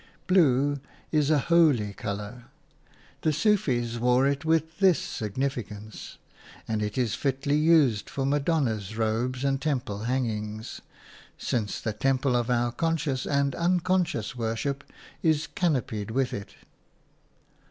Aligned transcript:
Blue 0.25 0.79
is 1.11 1.29
a 1.29 1.37
holy 1.37 1.93
colour; 1.93 2.45
the 3.21 3.31
Sufis 3.31 3.99
wore 3.99 4.25
it 4.25 4.43
with 4.43 4.79
this 4.79 4.97
significance, 4.97 6.17
and 6.67 6.81
it 6.81 6.97
is 6.97 7.13
fitly 7.13 7.55
used 7.57 8.09
for 8.09 8.25
Madonnas' 8.25 8.97
robes 8.97 9.43
and 9.45 9.61
temple 9.61 10.05
hangings, 10.05 10.81
since 11.37 11.79
the 11.79 11.93
temple 11.93 12.35
of 12.35 12.49
our 12.49 12.71
conscious 12.71 13.27
and 13.27 13.53
unconscious 13.53 14.35
worship 14.35 14.83
is 15.21 15.45
canopied 15.45 16.09
with 16.09 16.33
it. 16.33 16.55